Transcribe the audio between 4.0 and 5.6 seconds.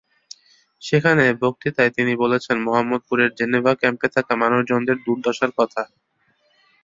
থাকা মানুষজনদের দুর্দশার